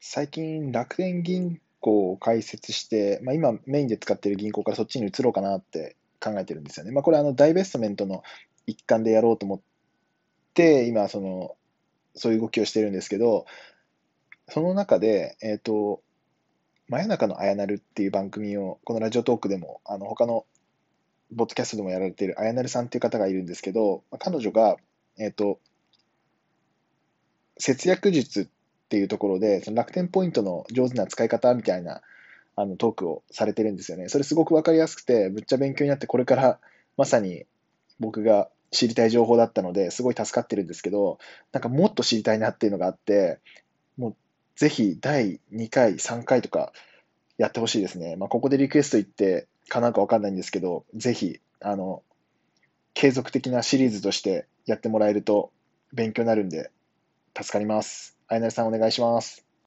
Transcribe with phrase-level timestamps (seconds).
[0.00, 6.92] 最近、楽天銀行を開設して、まあ、今メインで使っている銀行からそっちに移ろうかなって考えてるんですよね。
[6.92, 8.22] まあ、これあのダイベストメントの
[8.66, 9.60] 一環でやろうと思っ
[10.54, 11.56] て、今その、
[12.14, 13.46] そういう動きをしてるんですけど、
[14.48, 16.02] その中で、えっ、と、
[16.88, 20.46] 真夜中のあやなるっていう番組を、このラジオトークでも、あの他の
[21.32, 24.76] ボッドキャストでもやられているあやなるさんっていう方がいるんですけど、まあ彼女が、
[25.18, 25.58] えっ、と、
[27.58, 28.48] 節約術
[28.86, 32.02] っていうところで、その楽天ポイントの上手な使い方みたいな
[32.54, 34.08] あのトークをされてるんですよね。
[34.08, 36.60] それすごくわかりやすくて、むっちゃ勉強になって、これから
[36.96, 37.46] まさに
[37.98, 41.18] 僕が知りたい情報だったので、すごい助かってるんですけど、
[41.52, 43.40] なんかもっと知りたいなっていうのがあって、
[43.96, 44.16] もう
[44.54, 46.72] ぜひ第2回、3回とか
[47.38, 48.16] やってほしいですね。
[48.16, 52.02] まあ、ここでリクエスト言ってかなんかわかんないんですけど、ぜひ、あの、
[52.94, 55.52] 継続的なシリーズとしてやってもらえると
[55.92, 56.70] 勉強になるんで
[57.36, 58.18] 助かります。
[58.26, 59.45] あやなるさんお願いします。